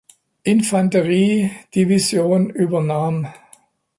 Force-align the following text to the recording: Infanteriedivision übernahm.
Infanteriedivision 0.45 2.49
übernahm. 2.49 3.27